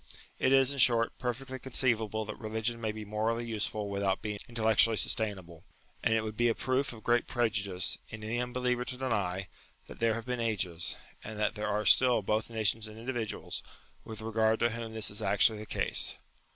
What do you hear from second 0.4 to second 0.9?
is, in